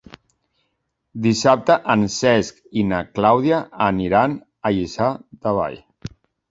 Dissabte 1.25 1.75
en 1.95 2.07
Cesc 2.15 2.59
i 2.83 2.87
na 2.95 3.03
Clàudia 3.19 3.63
aniran 3.91 4.39
a 4.71 4.77
Lliçà 4.79 5.15
de 5.47 5.57
Vall. 5.63 5.81